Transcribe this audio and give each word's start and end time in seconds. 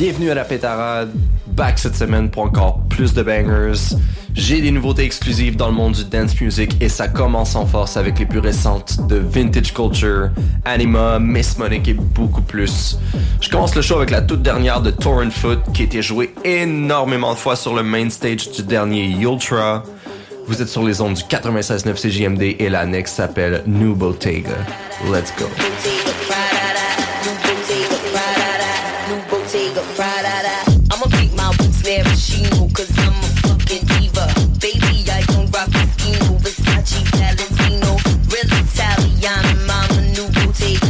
Bienvenue 0.00 0.30
à 0.30 0.34
la 0.34 0.44
pétarade, 0.46 1.10
back 1.48 1.78
cette 1.78 1.94
semaine 1.94 2.30
pour 2.30 2.44
encore 2.44 2.80
plus 2.88 3.12
de 3.12 3.22
bangers. 3.22 3.96
J'ai 4.32 4.62
des 4.62 4.70
nouveautés 4.70 5.04
exclusives 5.04 5.56
dans 5.56 5.66
le 5.66 5.74
monde 5.74 5.92
du 5.92 6.04
dance 6.04 6.40
music 6.40 6.74
et 6.80 6.88
ça 6.88 7.06
commence 7.06 7.54
en 7.54 7.66
force 7.66 7.98
avec 7.98 8.18
les 8.18 8.24
plus 8.24 8.38
récentes 8.38 9.06
de 9.08 9.16
Vintage 9.16 9.74
Culture, 9.74 10.30
Anima, 10.64 11.18
Miss 11.18 11.58
Monique 11.58 11.86
et 11.86 11.92
beaucoup 11.92 12.40
plus. 12.40 12.98
Je 13.42 13.50
commence 13.50 13.74
le 13.74 13.82
show 13.82 13.96
avec 13.96 14.08
la 14.08 14.22
toute 14.22 14.40
dernière 14.40 14.80
de 14.80 14.90
Torrent 14.90 15.30
Foot 15.30 15.60
qui 15.74 15.82
a 15.82 15.84
été 15.84 16.00
jouée 16.00 16.32
énormément 16.44 17.34
de 17.34 17.38
fois 17.38 17.54
sur 17.54 17.74
le 17.74 17.82
main 17.82 18.08
stage 18.08 18.50
du 18.52 18.62
dernier 18.62 19.04
Ultra. 19.04 19.82
Vous 20.46 20.62
êtes 20.62 20.68
sur 20.68 20.82
les 20.82 21.02
ondes 21.02 21.12
du 21.12 21.24
96.9 21.24 21.92
CJMD 22.00 22.56
et 22.58 22.70
la 22.70 22.86
next 22.86 23.16
s'appelle 23.16 23.64
New 23.66 23.94
Bottega. 23.94 24.56
Let's 25.12 25.34
go. 25.38 25.44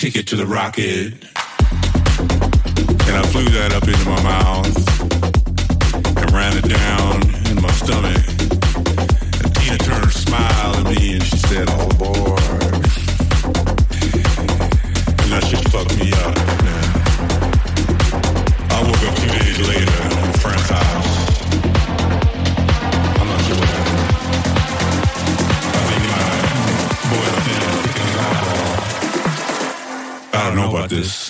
ticket 0.00 0.26
to 0.26 0.34
the 0.34 0.46
rocket. 0.46 1.12
And 3.06 3.16
I 3.18 3.22
flew 3.24 3.44
that 3.50 3.74
up 3.74 3.86
into 3.86 4.08
my 4.08 4.22
mouth 4.22 4.66
and 6.16 6.32
ran 6.32 6.56
it 6.56 6.66
down 6.66 7.20
in 7.50 7.60
my 7.60 7.70
stomach. 7.72 8.24
And 9.44 9.54
Tina 9.56 9.76
Turner 9.76 10.10
smiled 10.10 10.76
at 10.78 10.84
me 10.96 11.12
and 11.12 11.22
she 11.22 11.36
said, 11.36 11.68
oh, 11.68 11.80
All 11.80 11.90
aboard. 11.90 12.29
This. 30.90 31.29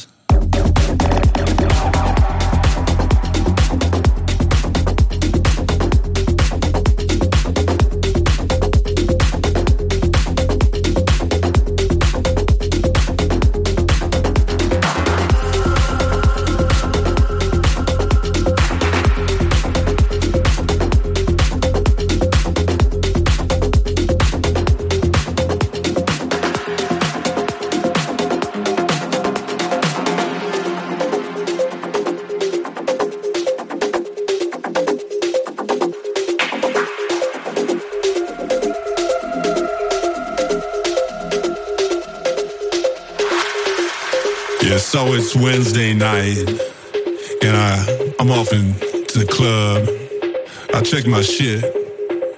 Check 51.01 51.11
my 51.11 51.23
shit, 51.23 51.65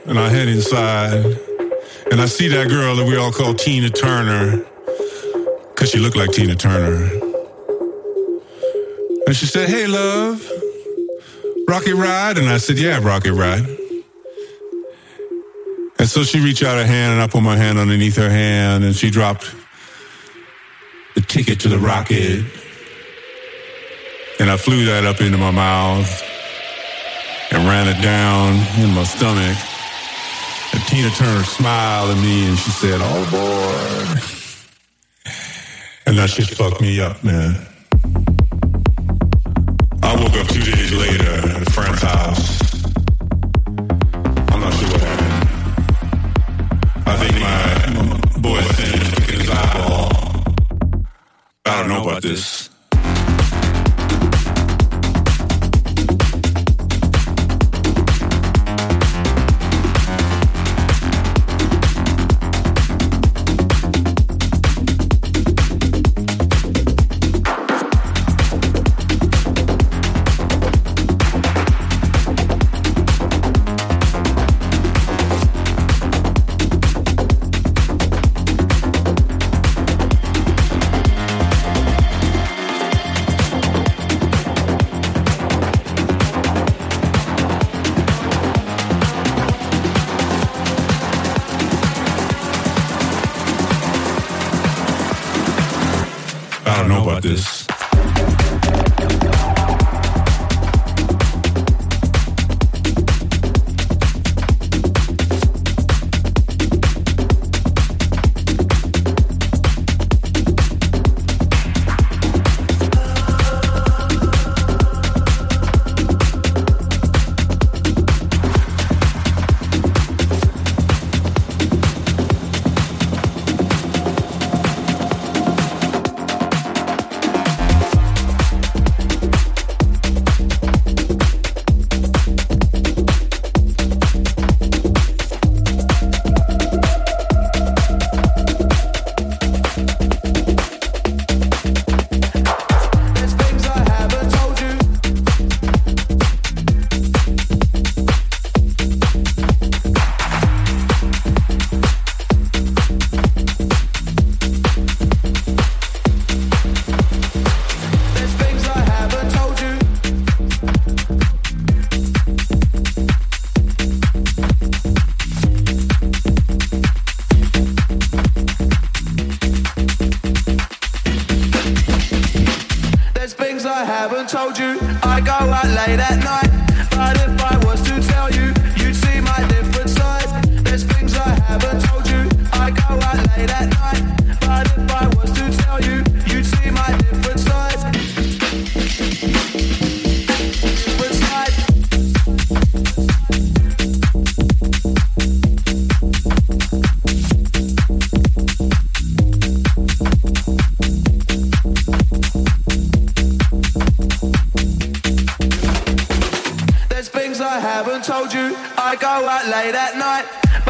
and 0.07 0.19
I 0.19 0.29
head 0.29 0.47
inside, 0.47 1.25
and 2.13 2.21
I 2.21 2.27
see 2.27 2.47
that 2.49 2.69
girl 2.69 2.95
that 2.95 3.05
we 3.05 3.17
all 3.17 3.33
call 3.33 3.55
Tina 3.55 3.91
Turner, 3.91 4.65
cause 5.75 5.91
she 5.91 5.99
looked 5.99 6.17
like 6.17 6.31
Tina 6.31 6.55
Turner. 6.55 7.11
And 9.27 9.35
she 9.35 9.47
said, 9.47 9.69
"Hey, 9.69 9.87
love, 9.87 10.47
Rocket 11.67 11.95
Ride," 11.95 12.39
and 12.39 12.49
I 12.49 12.59
said, 12.59 12.79
"Yeah, 12.79 13.01
Rocket 13.03 13.33
Ride." 13.33 13.67
And 15.99 16.09
so 16.09 16.23
she 16.23 16.39
reached 16.39 16.63
out 16.63 16.79
her 16.79 16.87
hand, 16.87 17.15
and 17.15 17.23
I 17.23 17.27
put 17.27 17.43
my 17.43 17.57
hand 17.57 17.79
underneath 17.79 18.17
her 18.17 18.31
hand, 18.31 18.85
and 18.85 18.95
she 18.95 19.11
dropped 19.11 19.51
the 21.15 21.21
ticket 21.21 21.59
to 21.61 21.69
the 21.69 21.79
rocket. 21.79 22.45
And 24.39 24.51
I 24.51 24.57
flew 24.57 24.85
that 24.85 25.05
up 25.05 25.21
into 25.21 25.39
my 25.39 25.51
mouth 25.51 26.22
ran 27.73 27.89
it 27.89 28.03
down 28.03 28.53
in 28.85 28.95
my 28.95 29.03
stomach. 29.03 29.57
And 30.75 30.83
Tina 30.89 31.09
Turner 31.11 31.43
smiled 31.43 32.11
at 32.11 32.23
me 32.23 32.47
and 32.49 32.59
she 32.59 32.71
said, 32.71 33.01
Oh 33.03 33.25
boy. 33.31 34.21
And 36.05 36.19
that 36.19 36.29
shit 36.29 36.49
fucked 36.49 36.83
me 36.83 37.01
up, 37.01 37.25
man. 37.25 37.72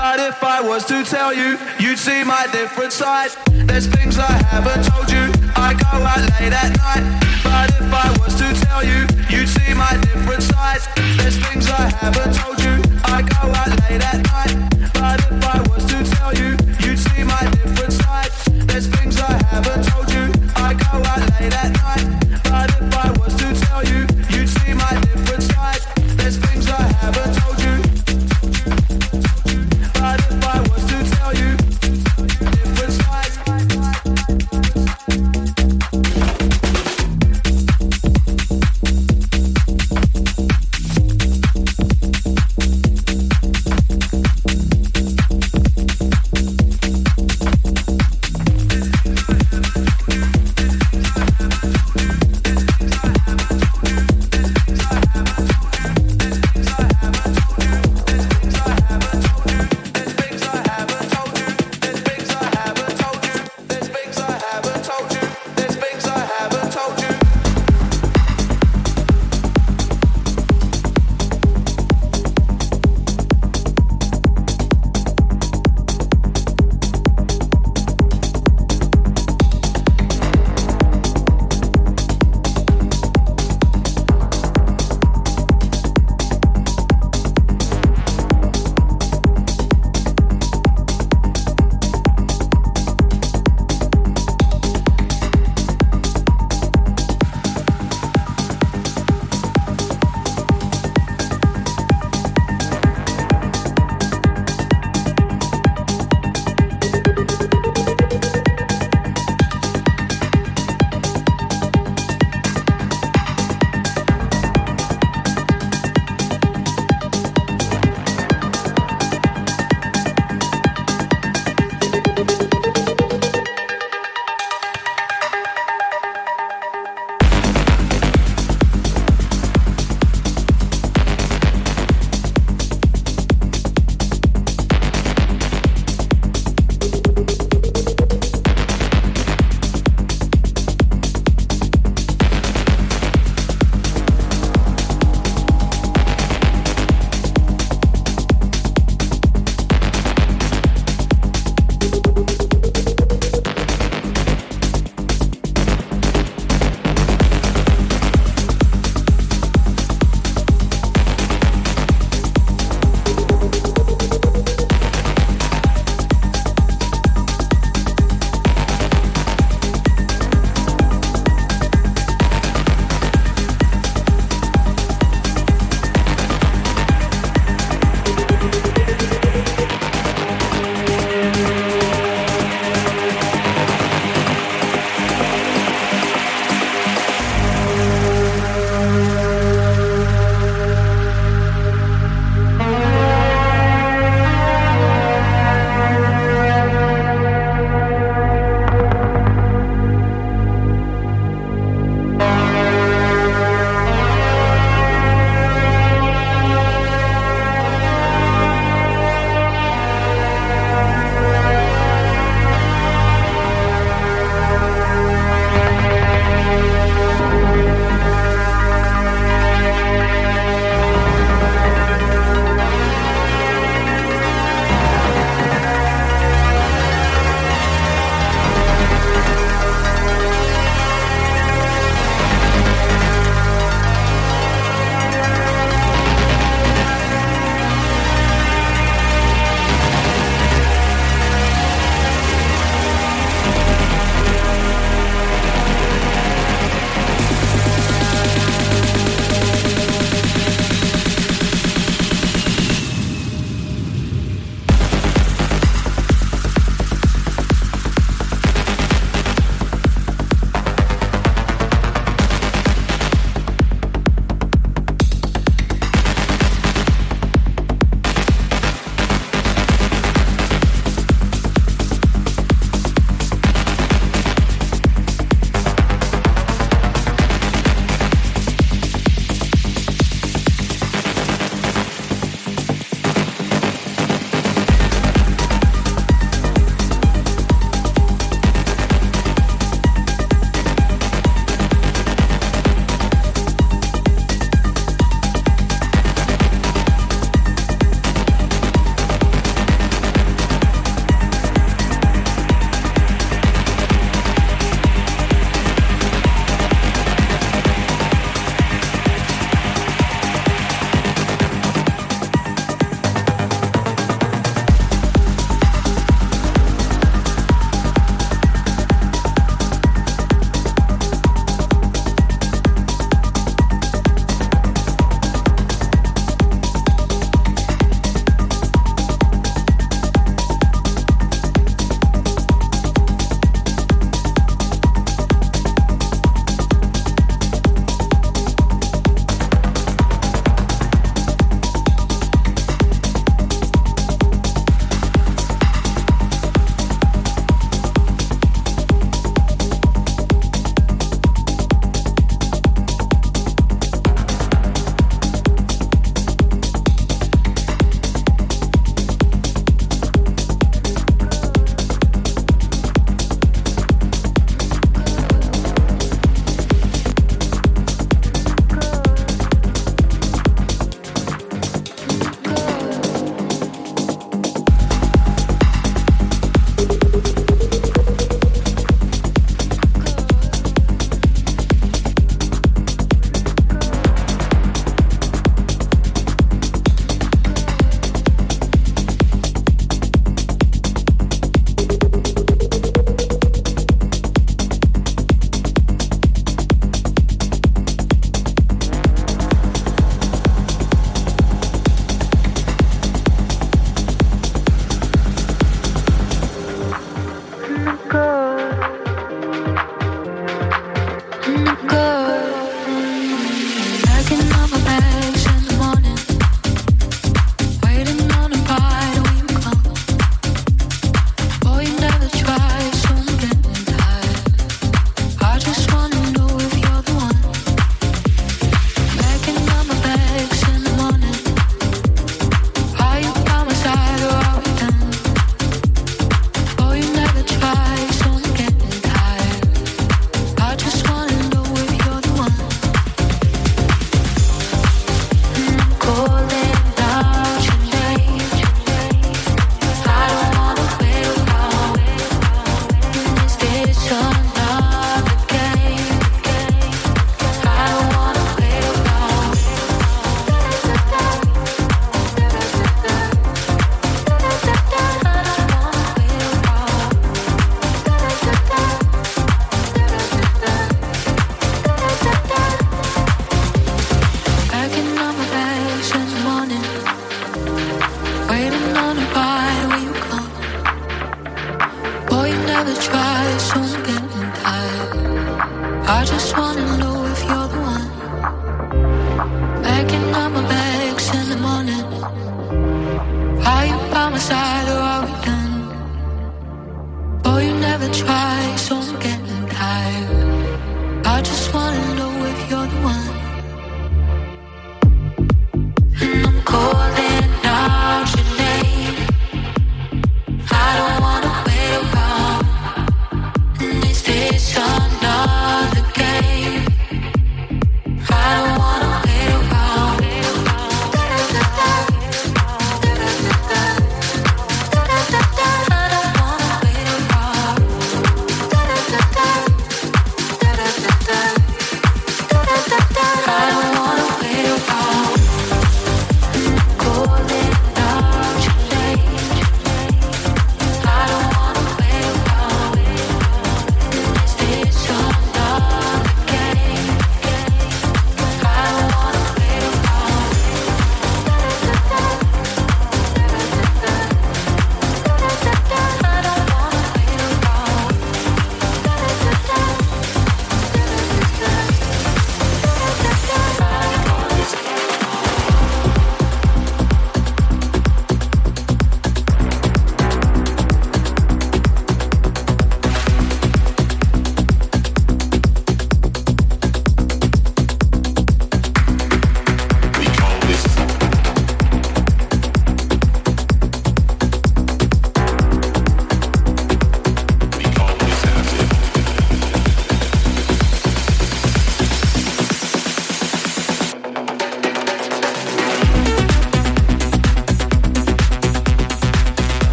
But 0.00 0.18
if 0.18 0.42
I 0.42 0.62
was 0.62 0.86
to 0.86 1.04
tell 1.04 1.30
you, 1.34 1.58
you'd 1.78 1.98
see 1.98 2.24
my 2.24 2.46
different 2.52 2.90
side. 2.90 3.32
There's 3.68 3.86
things 3.86 4.18
I 4.18 4.32
haven't 4.48 4.88
told 4.88 5.10
you. 5.12 5.28
I 5.54 5.74
go 5.76 5.92
out 5.92 6.24
late 6.40 6.54
at 6.56 6.72
night. 6.80 7.04
But 7.44 7.68
if 7.76 7.92
I 7.92 8.08
was 8.16 8.32
to 8.40 8.48
tell 8.64 8.82
you, 8.82 9.04
you'd 9.28 9.46
see 9.46 9.74
my 9.74 9.92
different 10.00 10.42
side. 10.42 10.80
There's 11.18 11.36
things 11.44 11.68
I 11.68 11.92
haven't 12.00 12.32
told 12.32 12.58
you. 12.64 12.80
I 13.04 13.20
go 13.20 13.52
out 13.52 13.59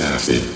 Acid. 0.00 0.51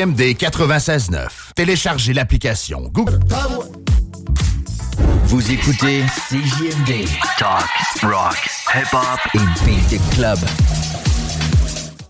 CJMD 0.00 0.34
96.9. 0.38 1.52
Téléchargez 1.54 2.14
l'application 2.14 2.88
Google. 2.90 3.20
Vous 5.24 5.52
écoutez 5.52 6.02
CJMD. 6.28 7.06
Talk, 7.38 7.68
rock, 8.02 8.48
hip-hop 8.74 9.20
et 9.34 9.38
beat 9.66 10.00
club. 10.14 10.38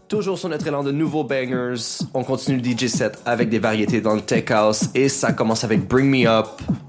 Toujours 0.06 0.38
sur 0.38 0.48
notre 0.48 0.66
élan 0.68 0.84
de 0.84 0.92
nouveaux 0.92 1.24
bangers, 1.24 2.04
on 2.14 2.22
continue 2.22 2.60
le 2.60 2.64
DJ 2.64 2.86
set 2.86 3.18
avec 3.26 3.48
des 3.48 3.58
variétés 3.58 4.00
dans 4.00 4.14
le 4.14 4.20
tech 4.20 4.50
house 4.50 4.90
et 4.94 5.08
ça 5.08 5.32
commence 5.32 5.64
avec 5.64 5.88
Bring 5.88 6.10
Me 6.10 6.28
Up, 6.28 6.46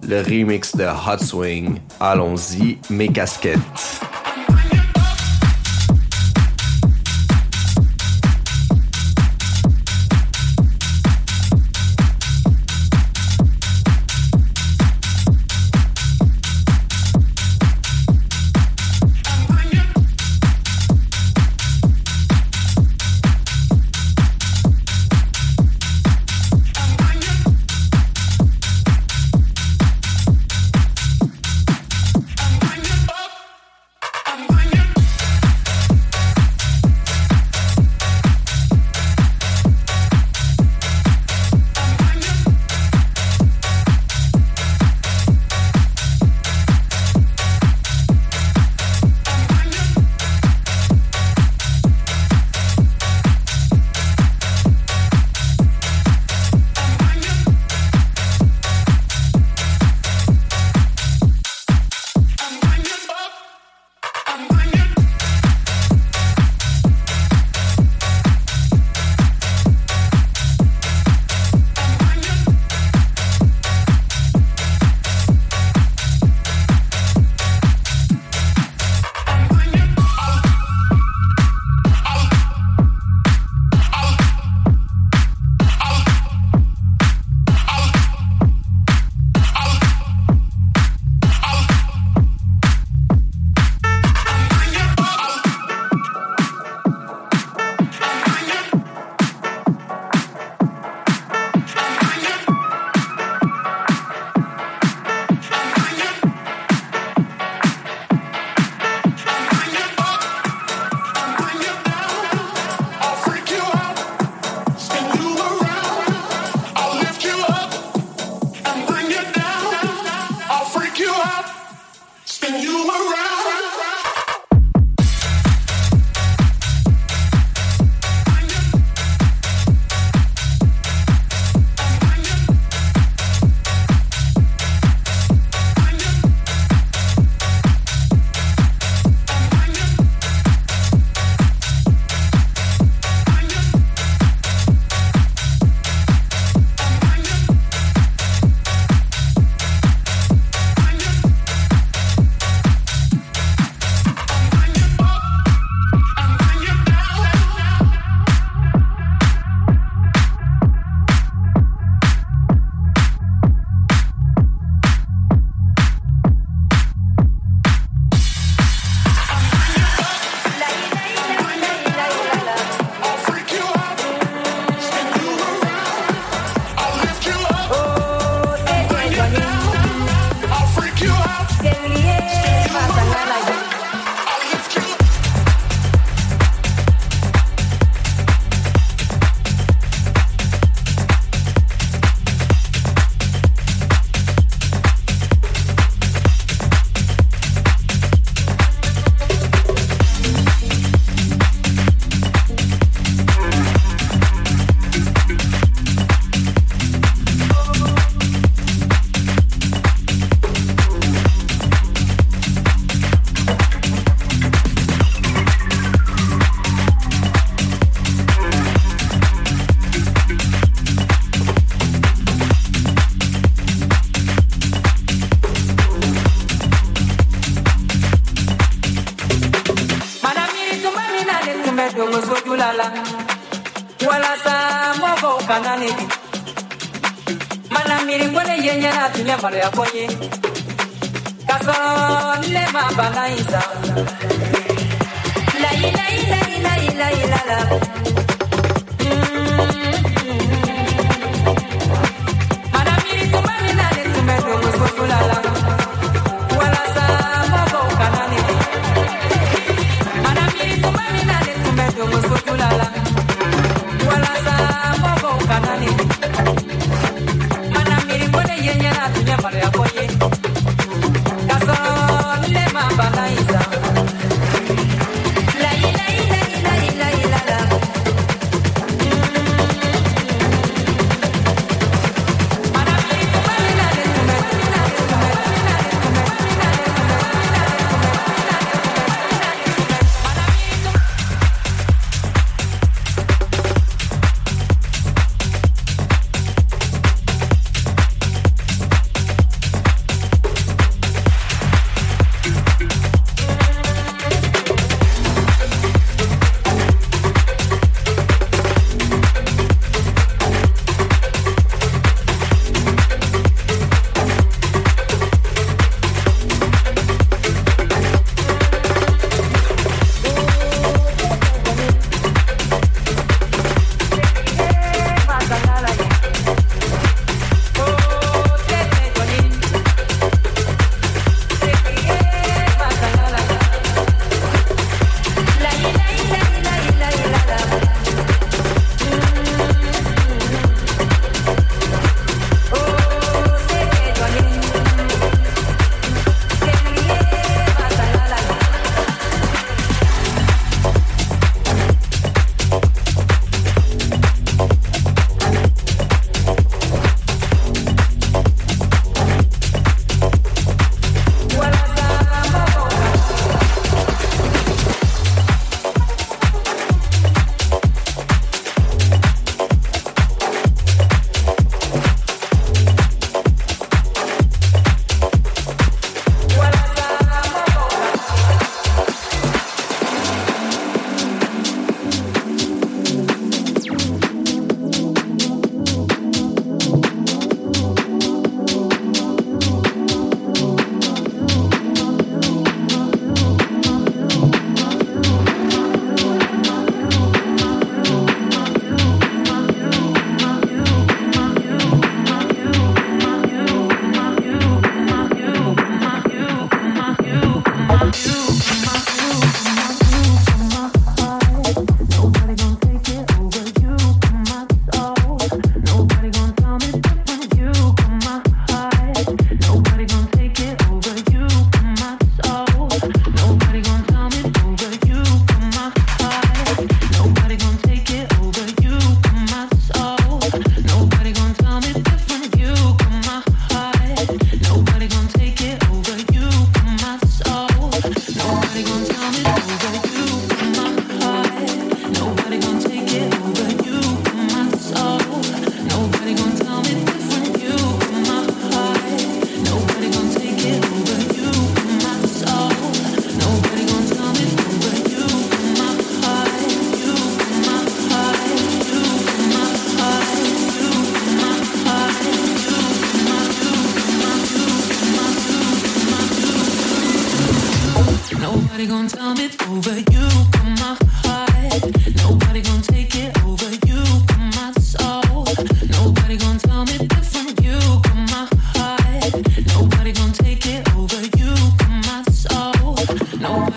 le 0.07 0.21
remix 0.21 0.75
de 0.75 0.83
Hot 0.85 1.23
Swing. 1.23 1.79
Allons-y, 1.99 2.77
mes 2.91 3.07
casquettes. 3.07 3.90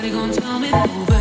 Nobody 0.04 0.20
gonna 0.20 0.34
tell 0.34 0.58
me 0.58 0.70
over. 0.70 1.13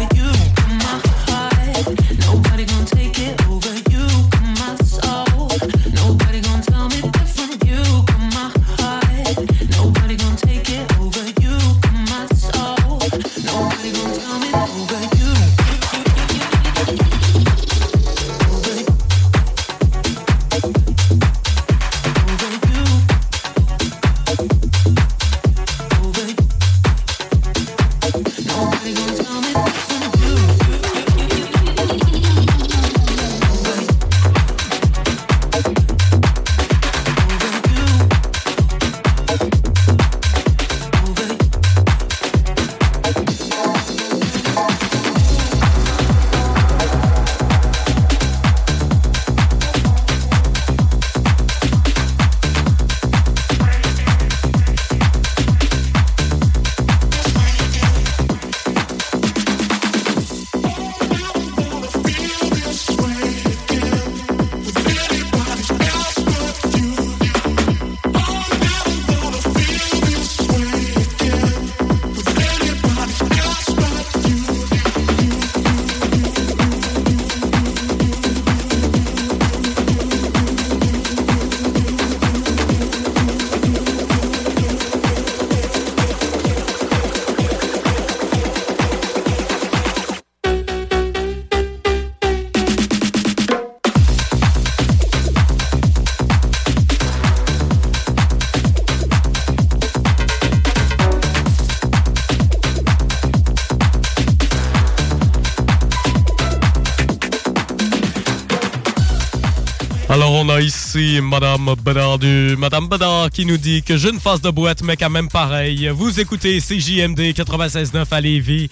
Madame 110.95 111.73
Bedard 111.83 112.19
Madame 112.57 112.87
Bedard 112.87 113.31
qui 113.31 113.47
nous 113.47 113.57
dit 113.57 113.81
que 113.81 113.97
j'ai 113.97 114.09
une 114.09 114.19
face 114.19 114.41
de 114.41 114.51
boîte, 114.51 114.83
mais 114.83 114.95
quand 114.95 115.09
même 115.09 115.27
pareil. 115.27 115.89
Vous 115.89 116.19
écoutez 116.19 116.59
CJMD 116.59 117.19
96.9 117.33 118.05
à 118.11 118.21
Lévis. 118.21 118.69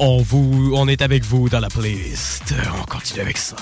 On, 0.00 0.20
vous, 0.20 0.72
on 0.74 0.88
est 0.88 1.00
avec 1.00 1.24
vous 1.24 1.48
dans 1.48 1.60
la 1.60 1.68
playlist. 1.68 2.54
On 2.80 2.84
continue 2.86 3.20
avec 3.20 3.38
ça. 3.38 3.56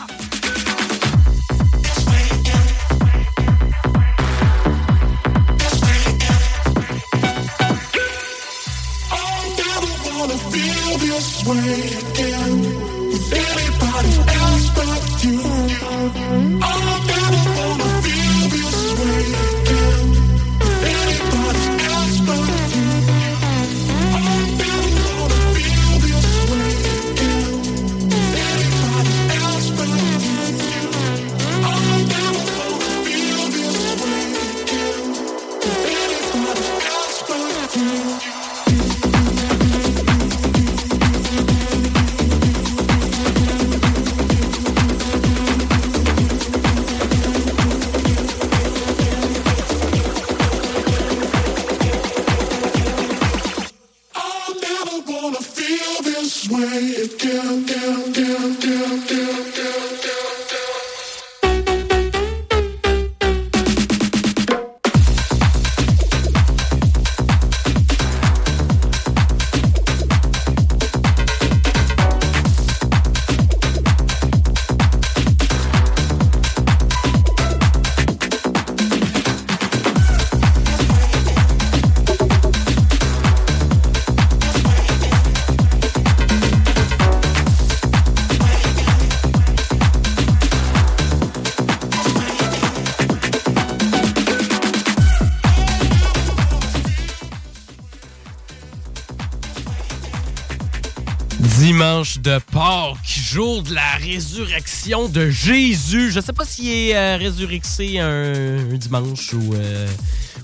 Jour 103.32 103.62
de 103.62 103.74
la 103.74 103.96
résurrection 104.00 105.08
de 105.08 105.28
Jésus. 105.28 106.10
Je 106.10 106.20
sais 106.20 106.32
pas 106.32 106.46
s'il 106.46 106.68
est 106.68 106.96
euh, 106.96 107.16
résurrexé 107.18 107.98
un, 107.98 108.62
dimanche 108.74 109.34
ou, 109.34 109.54
euh, 109.54 109.86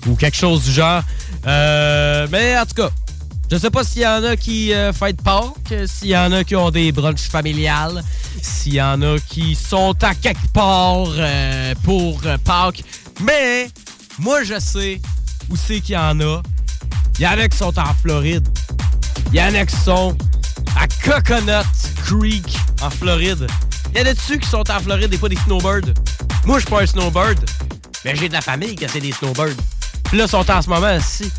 ou 0.07 0.15
quelque 0.15 0.37
chose 0.37 0.63
du 0.65 0.71
genre. 0.71 1.01
Euh, 1.47 2.27
mais 2.31 2.57
en 2.57 2.65
tout 2.65 2.75
cas, 2.75 2.91
je 3.51 3.57
sais 3.57 3.71
pas 3.71 3.83
s'il 3.83 4.03
y 4.03 4.07
en 4.07 4.23
a 4.23 4.35
qui 4.35 4.71
fêtent 4.93 5.21
Pâques, 5.21 5.73
s'il 5.87 6.09
y 6.09 6.17
en 6.17 6.31
a 6.31 6.43
qui 6.43 6.55
ont 6.55 6.69
des 6.69 6.91
brunchs 6.91 7.27
familiales, 7.27 8.03
s'il 8.41 8.75
y 8.75 8.81
en 8.81 9.01
a 9.01 9.17
qui 9.19 9.55
sont 9.55 9.95
à 10.03 10.13
quelque 10.13 10.47
part 10.53 11.07
pour 11.83 12.21
Pâques. 12.43 12.83
Mais 13.21 13.67
moi, 14.19 14.43
je 14.43 14.59
sais 14.59 15.01
où 15.49 15.55
c'est 15.55 15.79
qu'il 15.79 15.95
y 15.95 15.97
en 15.97 16.19
a. 16.19 16.41
Il 17.17 17.23
y 17.23 17.27
en 17.27 17.39
a 17.39 17.47
qui 17.47 17.57
sont 17.57 17.77
en 17.79 17.93
Floride. 18.01 18.47
Il 19.31 19.39
y 19.39 19.41
en 19.41 19.55
a 19.55 19.65
qui 19.65 19.75
sont 19.75 20.15
à 20.77 20.87
Coconut 21.03 21.65
Creek, 22.05 22.54
en 22.85 22.89
Floride. 22.89 23.47
Il 23.93 23.99
y 23.99 24.01
en 24.01 24.05
a 24.05 24.13
dessus 24.13 24.37
qui 24.37 24.47
sont 24.47 24.69
en 24.69 24.79
Floride, 24.79 25.09
des 25.09 25.17
fois 25.17 25.29
des 25.29 25.35
snowbirds. 25.37 25.93
Moi, 26.45 26.59
je 26.59 26.65
suis 26.65 26.69
pas 26.71 26.83
un 26.83 26.85
snowbird, 26.85 27.39
mais 28.03 28.15
j'ai 28.15 28.27
de 28.27 28.33
la 28.33 28.41
famille 28.41 28.75
qui 28.75 28.85
a 28.85 28.87
des 28.87 29.11
snowbirds. 29.11 29.55
Puis 30.03 30.17
là, 30.17 30.25
ils 30.25 30.29
sont 30.29 30.49
en 30.49 30.61
ce 30.61 30.69
moment 30.69 30.95
ici. 30.95 31.31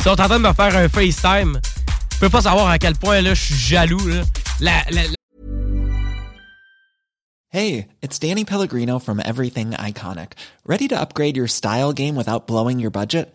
Ils 0.00 0.02
sont 0.02 0.10
en 0.10 0.16
train 0.16 0.38
de 0.38 0.46
me 0.46 0.52
faire 0.52 0.76
un 0.76 0.88
FaceTime. 0.88 1.58
Je 2.12 2.18
peux 2.18 2.28
pas 2.28 2.42
savoir 2.42 2.68
à 2.68 2.78
quel 2.78 2.94
point 2.94 3.22
là, 3.22 3.34
je 3.34 3.42
suis 3.42 3.54
jaloux. 3.54 4.06
Là. 4.06 4.22
La, 4.60 4.84
la, 4.90 5.02
Hey, 7.50 7.88
it's 8.00 8.18
Danny 8.18 8.44
Pellegrino 8.44 8.98
from 8.98 9.20
Everything 9.20 9.72
Iconic. 9.72 10.32
Ready 10.66 10.88
to 10.88 10.98
upgrade 10.98 11.36
your 11.36 11.48
style 11.48 11.92
game 11.92 12.16
without 12.16 12.46
blowing 12.46 12.80
your 12.80 12.90
budget? 12.90 13.34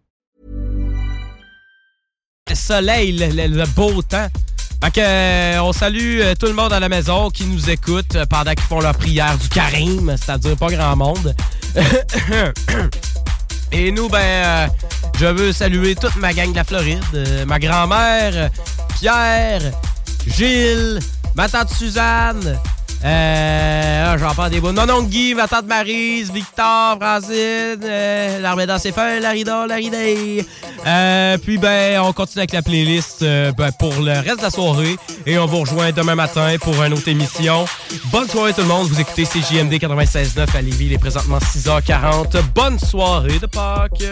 Le 2.51 2.55
soleil, 2.55 3.13
le, 3.13 3.65
beau 3.67 4.01
temps. 4.01 4.27
Fait 4.83 5.01
euh, 5.01 5.59
on 5.59 5.71
salue 5.71 6.19
euh, 6.19 6.33
tout 6.35 6.47
le 6.47 6.53
monde 6.53 6.73
à 6.73 6.79
la 6.79 6.89
maison 6.89 7.29
qui 7.29 7.45
nous 7.45 7.69
écoute 7.69 8.15
euh, 8.15 8.25
pendant 8.25 8.51
qu'ils 8.51 8.65
font 8.65 8.81
leur 8.81 8.95
prière 8.95 9.37
du 9.37 9.47
Karim, 9.47 10.15
c'est-à-dire 10.17 10.57
pas 10.57 10.67
grand 10.67 10.95
monde. 10.97 11.33
Et 13.71 13.91
nous, 13.93 14.09
ben, 14.09 14.69
je 15.17 15.27
veux 15.27 15.53
saluer 15.53 15.95
toute 15.95 16.17
ma 16.17 16.33
gang 16.33 16.51
de 16.51 16.57
la 16.57 16.65
Floride, 16.65 17.45
ma 17.47 17.57
grand-mère, 17.57 18.49
Pierre, 18.99 19.61
Gilles, 20.27 20.99
ma 21.35 21.47
tante 21.47 21.69
Suzanne, 21.69 22.59
euh, 23.03 24.05
ah, 24.13 24.17
j'en 24.17 24.35
parle 24.35 24.51
des 24.51 24.59
beaux. 24.59 24.71
Non, 24.71 24.85
non, 24.85 25.03
Guy, 25.03 25.33
ma 25.33 25.47
tante 25.47 25.65
Marise, 25.67 26.31
Victor, 26.31 26.97
Francine, 26.99 27.79
euh, 27.83 28.39
l'armée 28.39 28.65
dans 28.65 28.77
ses 28.77 28.91
feuilles, 28.91 29.21
Larida, 29.21 29.65
Laridée. 29.65 30.45
Euh, 30.85 31.37
puis, 31.37 31.57
ben, 31.57 31.99
on 32.01 32.13
continue 32.13 32.41
avec 32.41 32.53
la 32.53 32.61
playlist 32.61 33.23
euh, 33.23 33.51
ben, 33.53 33.71
pour 33.79 33.93
le 34.01 34.11
reste 34.11 34.37
de 34.37 34.43
la 34.43 34.49
soirée. 34.49 34.97
Et 35.25 35.37
on 35.37 35.45
vous 35.45 35.59
rejoint 35.59 35.91
demain 35.91 36.15
matin 36.15 36.55
pour 36.59 36.81
une 36.83 36.93
autre 36.93 37.07
émission. 37.07 37.65
Bonne 38.11 38.27
soirée 38.27 38.53
tout 38.53 38.61
le 38.61 38.67
monde. 38.67 38.87
Vous 38.87 38.99
écoutez 38.99 39.23
CJMD 39.23 39.73
96.9 39.73 40.55
à 40.55 40.61
Lévis. 40.61 40.87
Il 40.87 40.93
est 40.93 40.97
présentement 40.97 41.39
6h40. 41.39 42.41
Bonne 42.53 42.79
soirée 42.79 43.39
de 43.39 43.47
Pâques. 43.47 44.03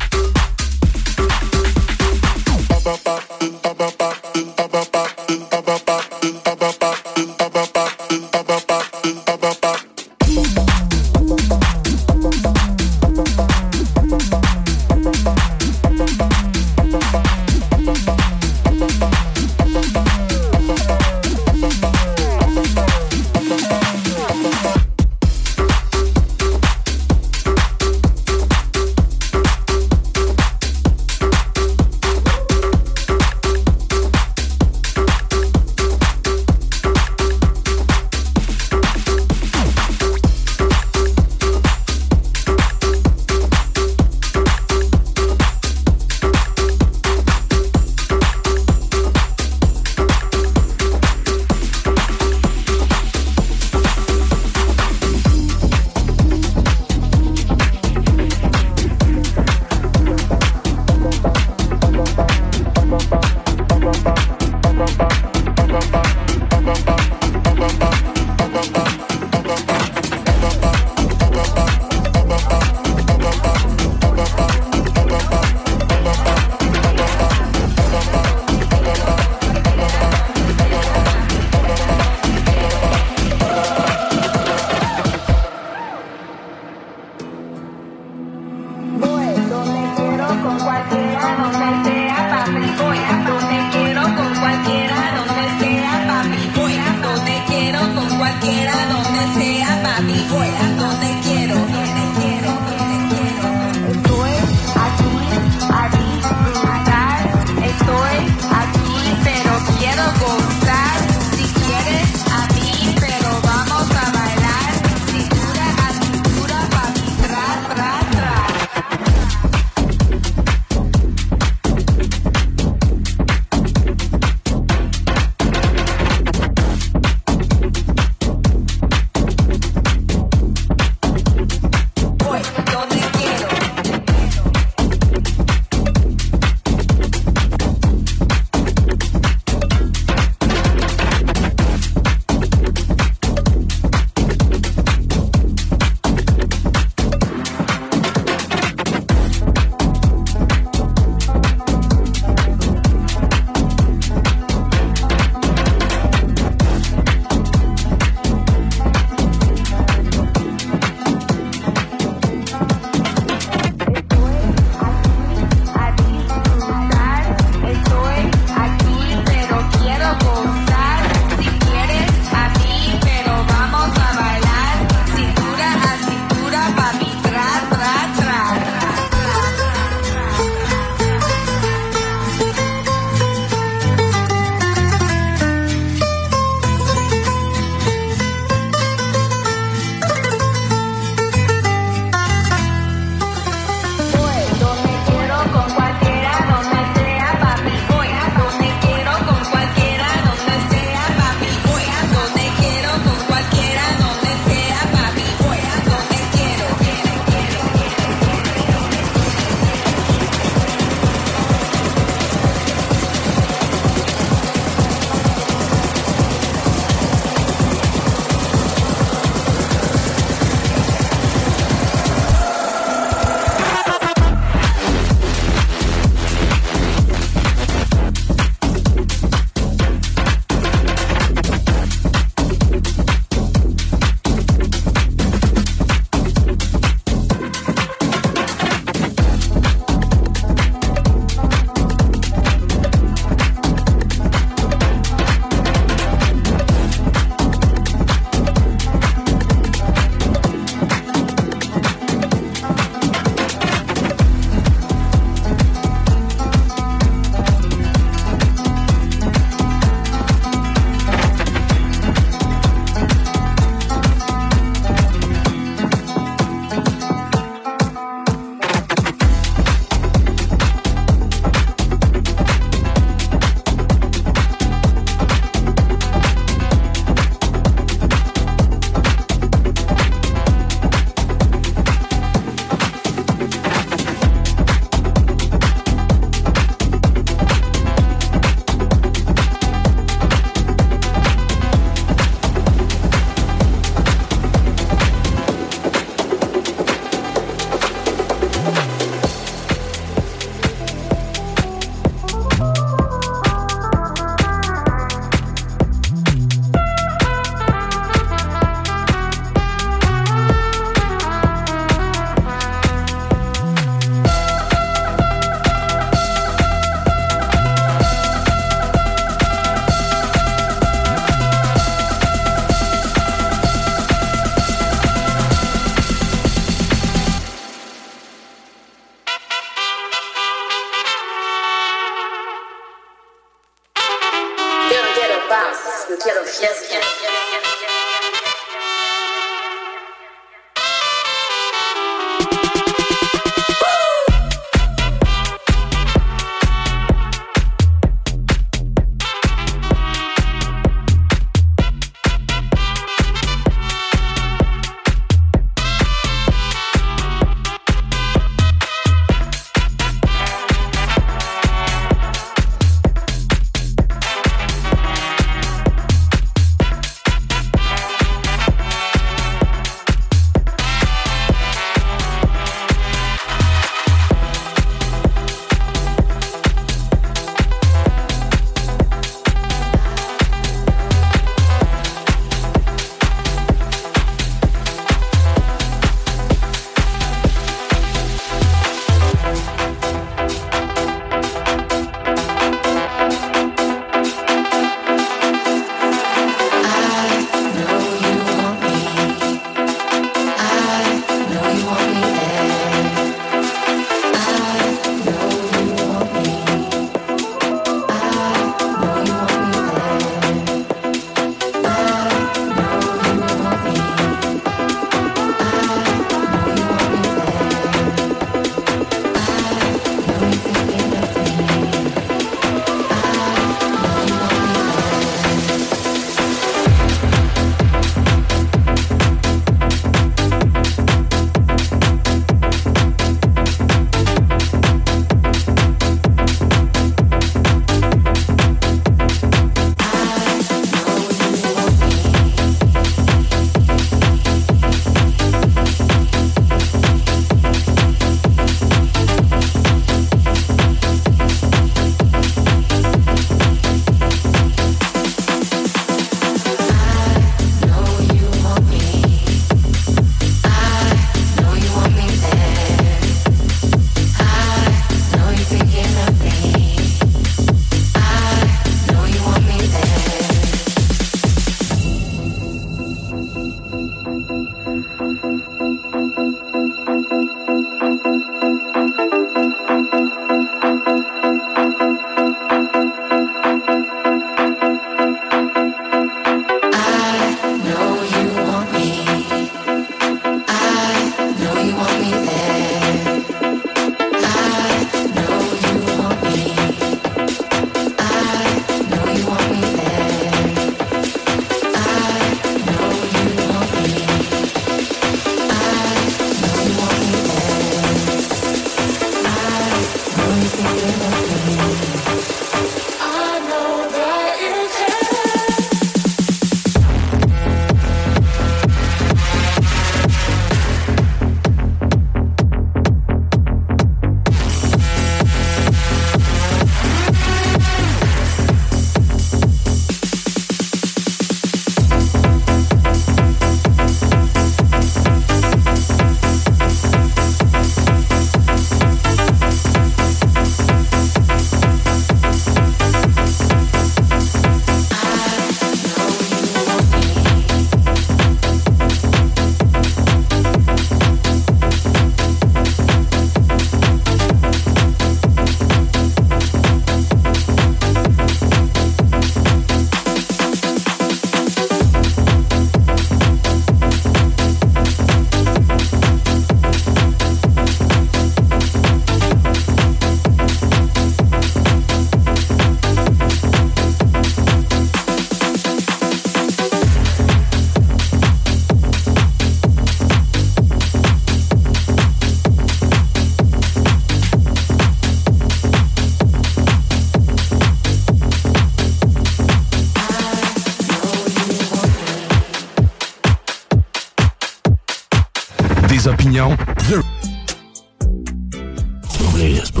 C'est 599.86 599.94
pas 599.94 600.00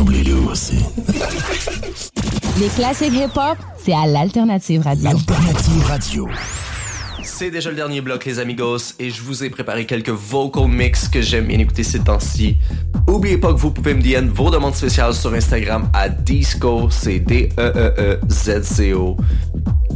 aussi. 0.50 0.78
Les 2.58 2.66
classiques 2.70 3.12
hip-hop, 3.12 3.56
c'est 3.78 3.92
à 3.92 4.04
l'Alternative 4.06 4.82
Radio. 4.82 5.10
Alternative 5.10 5.84
Radio. 5.86 6.28
C'est 7.22 7.52
déjà 7.52 7.70
le 7.70 7.76
dernier 7.76 8.00
bloc, 8.00 8.24
les 8.24 8.40
amigos, 8.40 8.94
et 8.98 9.10
je 9.10 9.22
vous 9.22 9.44
ai 9.44 9.50
préparé 9.50 9.86
quelques 9.86 10.10
vocal 10.10 10.66
mix 10.66 11.06
que 11.08 11.22
j'aime 11.22 11.46
bien 11.46 11.60
écouter 11.60 11.84
ces 11.84 12.00
temps-ci. 12.00 12.56
Oubliez 13.06 13.38
pas 13.38 13.52
que 13.52 13.58
vous 13.58 13.70
pouvez 13.70 13.94
me 13.94 14.02
dire 14.02 14.24
vos 14.34 14.50
demandes 14.50 14.74
spéciales 14.74 15.14
sur 15.14 15.32
Instagram 15.32 15.88
à 15.92 16.08
Disco, 16.08 16.88
c'est 16.90 17.20
D-E-E-E-Z-C-O. 17.20 19.16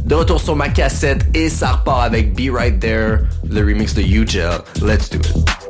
De 0.05 0.15
retour 0.15 0.39
sur 0.39 0.55
ma 0.55 0.69
cassette, 0.69 1.25
et 1.33 1.49
ça 1.49 1.73
repart 1.73 2.05
avec 2.05 2.33
Be 2.33 2.49
Right 2.49 2.79
There, 2.79 3.19
le 3.49 3.59
remix 3.59 3.93
de 3.93 4.03
U-Gel. 4.03 4.59
Let's 4.81 5.09
do 5.09 5.17
it. 5.17 5.60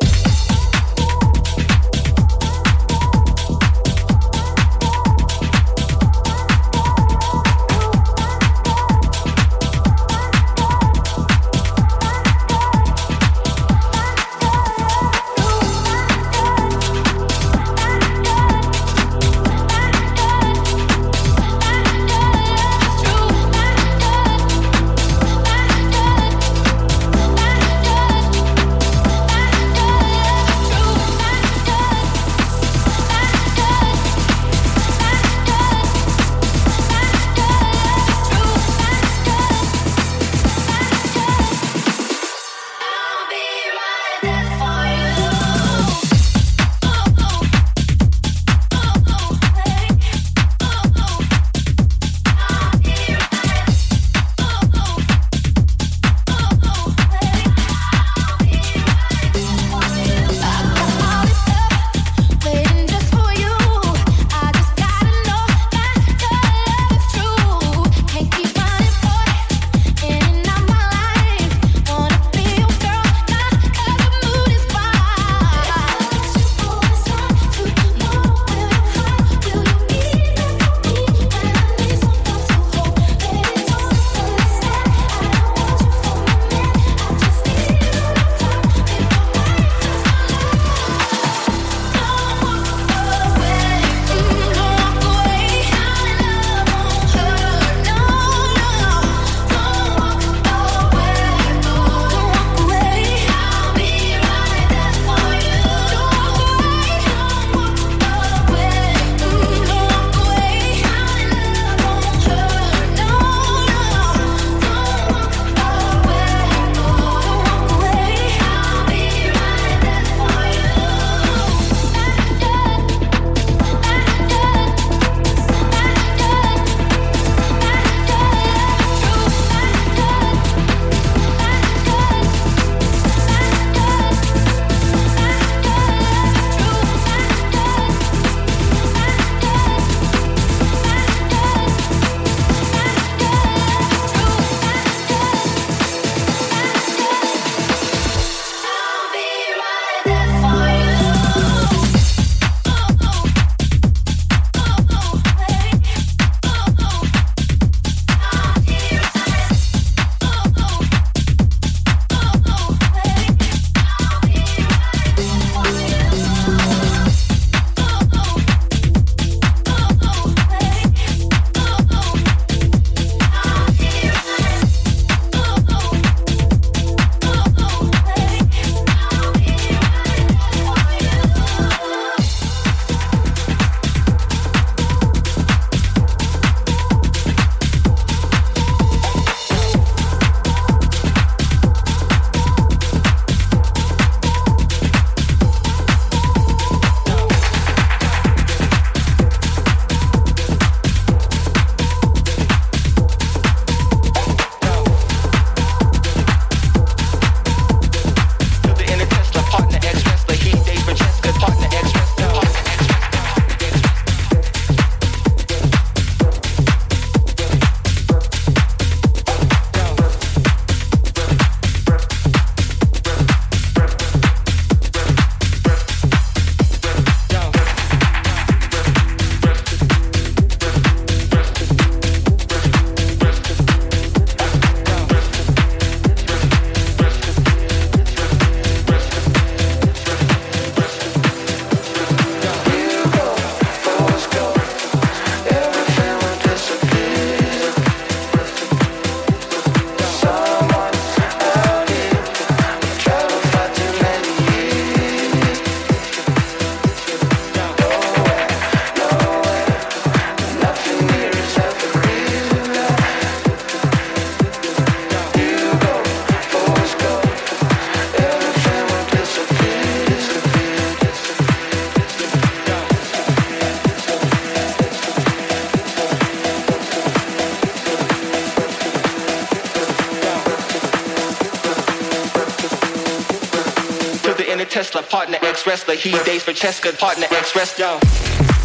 partner 285.04 285.38
ex 285.42 285.66
wrestler. 285.66 285.96
He 285.96 286.12
dates 286.24 286.44
for 286.44 286.54
partner 286.98 287.28
ex 287.32 287.56
wrestler. 287.56 288.61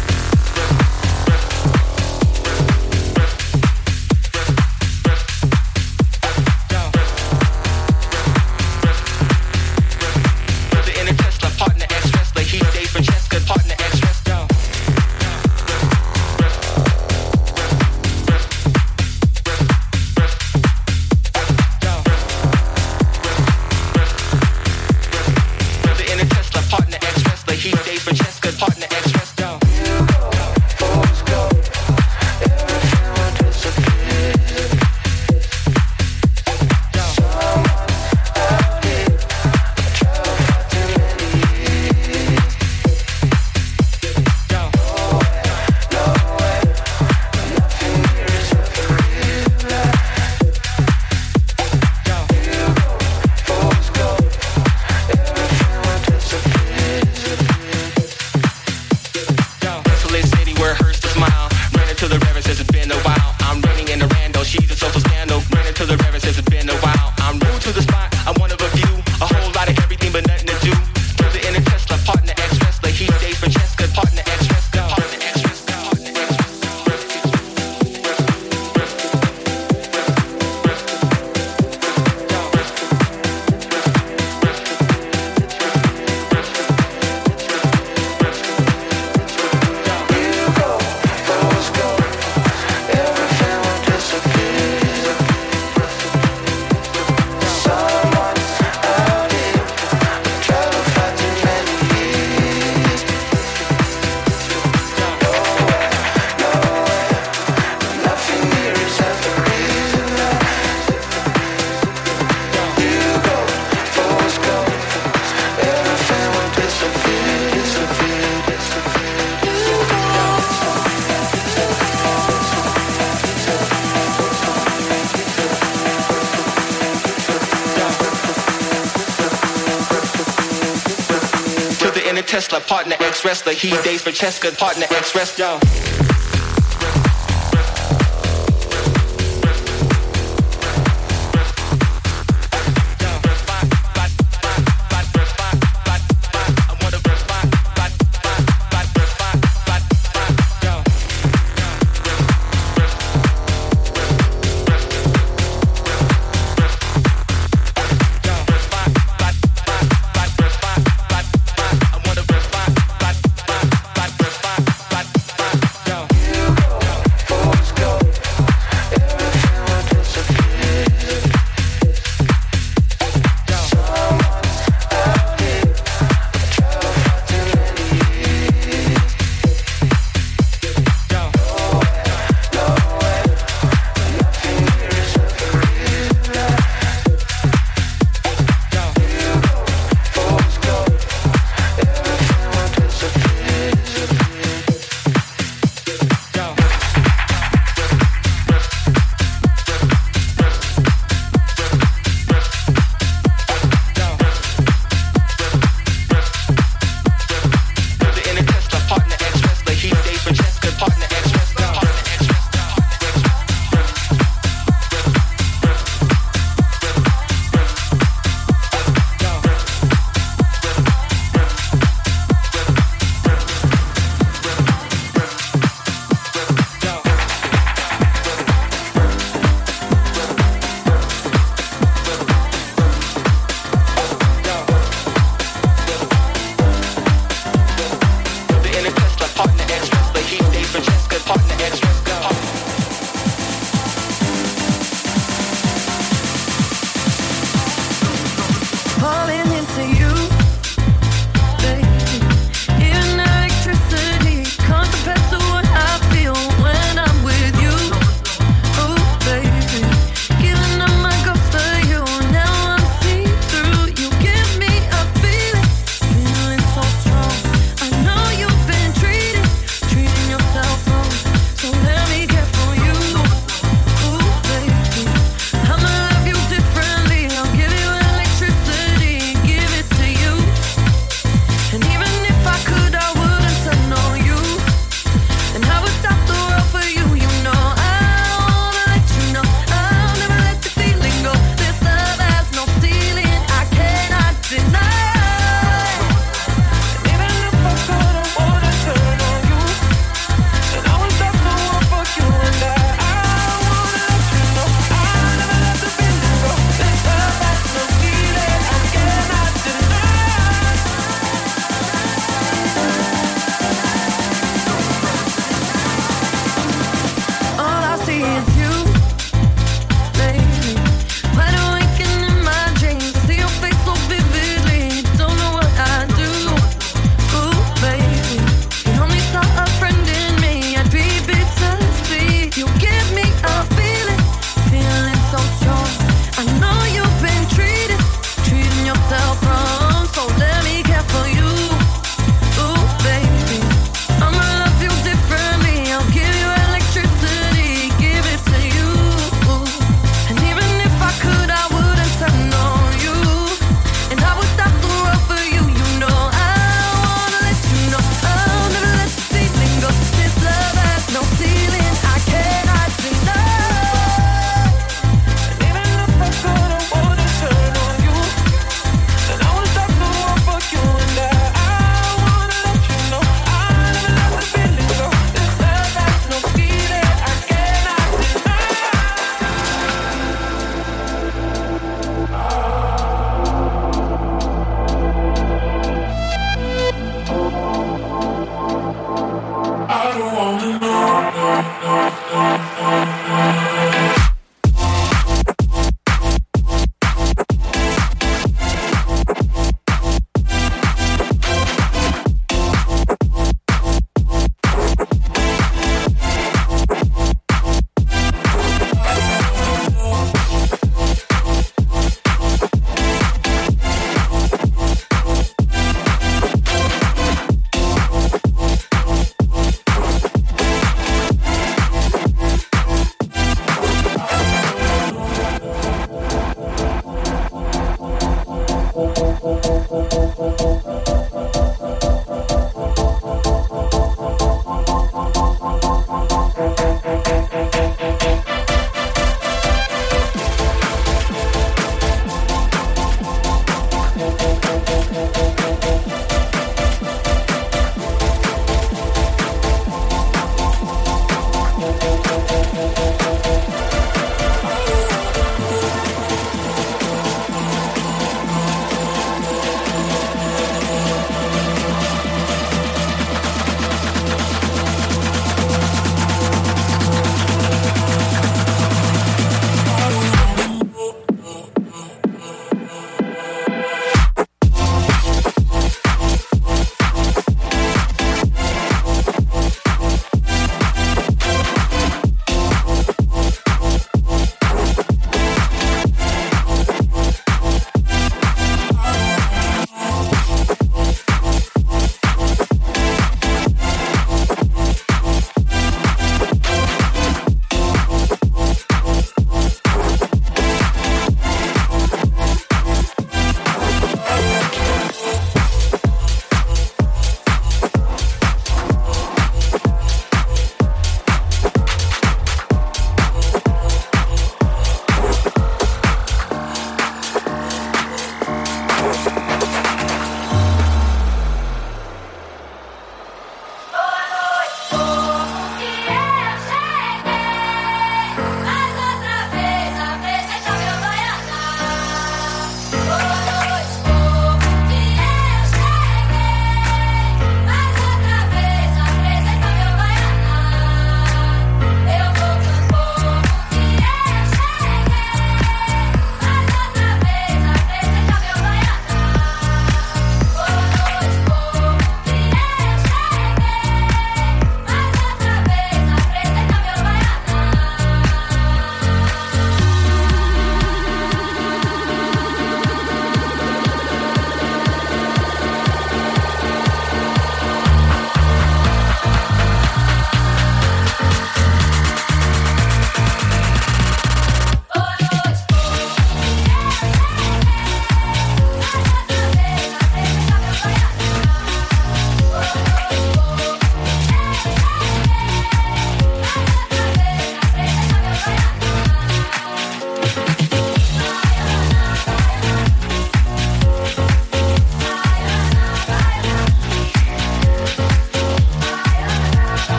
Tesla, 132.27 132.59
partner 132.59 132.97
ex-wrestler. 132.99 133.53
He 133.53 133.71
dates 133.83 134.03
for 134.03 134.11
Cheska, 134.11 134.57
partner 134.57 134.85
ex-wrestler. 134.91 135.96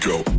Go. 0.00 0.37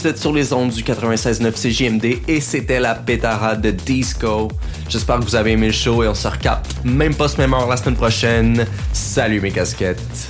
vous 0.00 0.06
êtes 0.06 0.18
sur 0.18 0.32
les 0.32 0.52
ondes 0.54 0.70
du 0.70 0.82
96.9 0.82 1.52
CJMD 1.52 2.22
et 2.26 2.40
c'était 2.40 2.80
la 2.80 2.94
pétarade 2.94 3.60
de 3.60 3.70
disco. 3.70 4.48
J'espère 4.88 5.18
que 5.18 5.24
vous 5.24 5.36
avez 5.36 5.52
aimé 5.52 5.66
le 5.66 5.72
show 5.72 6.02
et 6.02 6.08
on 6.08 6.14
se 6.14 6.26
recapte 6.26 6.74
même 6.84 7.14
pas 7.14 7.28
ce 7.28 7.36
même 7.36 7.52
heure 7.52 7.68
la 7.68 7.76
semaine 7.76 7.96
prochaine. 7.96 8.66
Salut 8.94 9.42
mes 9.42 9.50
casquettes. 9.50 10.29